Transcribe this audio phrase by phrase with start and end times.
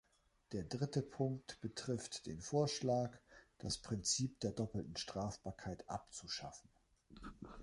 [0.53, 3.15] Der dritte Punkt betrifft den Vorschlag,
[3.59, 6.71] das Prinzip der doppelten Strafbarkeit abzuschaffen.